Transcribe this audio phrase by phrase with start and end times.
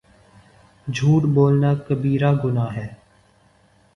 [0.87, 2.87] جھوٹ بولنا کبیرہ گناہ ہے